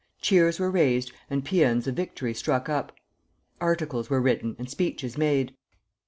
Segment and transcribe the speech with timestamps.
[0.19, 2.91] Cheers were raised and pæans of victory struck up.
[3.59, 5.55] Articles were written and speeches made.